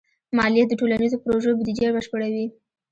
[0.37, 2.45] مالیه د ټولنیزو پروژو بودیجه بشپړوي.